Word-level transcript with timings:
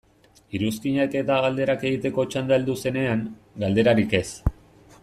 Iruzkinak 0.59 1.17
eta 1.19 1.37
galderak 1.47 1.85
egiteko 1.91 2.27
txanda 2.33 2.59
heldu 2.59 2.77
zenean, 2.87 3.23
galderarik 3.67 4.19
ez. 4.23 4.27